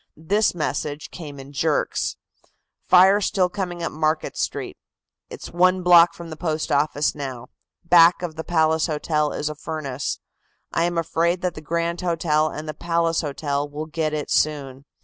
[0.17, 2.15] This message came in jerks:
[2.89, 4.75] "Fire still coming up Market Street.
[5.29, 7.49] It's one block from the Post Office now;
[7.83, 10.19] back of the Palace Hotel is a furnace.
[10.73, 14.85] I am afraid that the Grand Hotel and the Palace Hotel will get it soon.